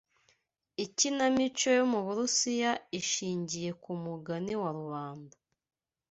Ikinamico 0.85 1.69
yo 1.77 1.85
mu 1.91 1.99
Burusiya 2.05 2.71
ishingiye 2.99 3.69
ku 3.81 3.91
mugani 4.03 4.53
wa 4.61 4.69
rubanda 4.77 5.35